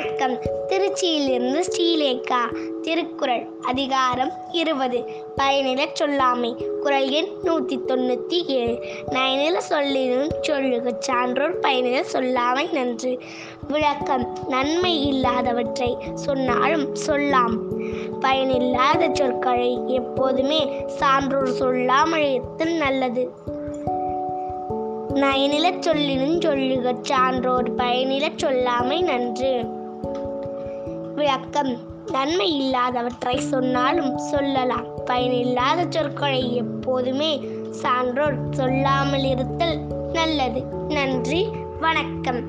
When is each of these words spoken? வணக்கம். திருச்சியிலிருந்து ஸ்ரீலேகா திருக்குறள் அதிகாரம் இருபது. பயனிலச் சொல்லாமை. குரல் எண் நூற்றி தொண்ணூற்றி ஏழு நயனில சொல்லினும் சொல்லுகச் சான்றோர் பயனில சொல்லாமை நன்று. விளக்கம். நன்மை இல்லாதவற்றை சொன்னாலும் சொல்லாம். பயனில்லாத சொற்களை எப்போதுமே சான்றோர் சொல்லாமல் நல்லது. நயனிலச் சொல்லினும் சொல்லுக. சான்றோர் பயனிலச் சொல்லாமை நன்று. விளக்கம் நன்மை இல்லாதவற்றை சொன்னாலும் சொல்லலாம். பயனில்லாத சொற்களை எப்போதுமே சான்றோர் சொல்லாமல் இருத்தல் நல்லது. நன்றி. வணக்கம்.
வணக்கம். 0.00 0.38
திருச்சியிலிருந்து 0.68 1.62
ஸ்ரீலேகா 1.70 2.56
திருக்குறள் 2.82 3.48
அதிகாரம் 3.62 4.30
இருபது. 4.52 5.04
பயனிலச் 5.36 5.96
சொல்லாமை. 6.00 6.54
குரல் 6.80 7.08
எண் 7.08 7.28
நூற்றி 7.42 7.80
தொண்ணூற்றி 7.86 8.46
ஏழு 8.46 8.84
நயனில 9.10 9.60
சொல்லினும் 9.70 10.30
சொல்லுகச் 10.40 11.00
சான்றோர் 11.00 11.60
பயனில 11.60 12.04
சொல்லாமை 12.12 12.72
நன்று. 12.72 13.18
விளக்கம். 13.68 14.36
நன்மை 14.48 15.06
இல்லாதவற்றை 15.06 15.96
சொன்னாலும் 16.14 16.94
சொல்லாம். 17.06 17.58
பயனில்லாத 18.20 19.08
சொற்களை 19.12 19.80
எப்போதுமே 19.86 20.84
சான்றோர் 20.86 21.48
சொல்லாமல் 21.48 22.40
நல்லது. 22.64 23.30
நயனிலச் 25.14 25.88
சொல்லினும் 25.88 26.40
சொல்லுக. 26.40 26.94
சான்றோர் 27.02 27.74
பயனிலச் 27.74 28.38
சொல்லாமை 28.38 29.02
நன்று. 29.02 29.84
விளக்கம் 31.16 31.76
நன்மை 32.06 32.54
இல்லாதவற்றை 32.54 33.40
சொன்னாலும் 33.40 34.18
சொல்லலாம். 34.18 34.84
பயனில்லாத 35.04 35.86
சொற்களை 35.88 36.56
எப்போதுமே 36.56 37.40
சான்றோர் 37.70 38.34
சொல்லாமல் 38.50 39.24
இருத்தல் 39.24 39.80
நல்லது. 40.12 40.64
நன்றி. 40.88 41.46
வணக்கம். 41.80 42.44